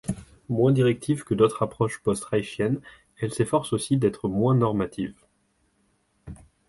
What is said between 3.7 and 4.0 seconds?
aussi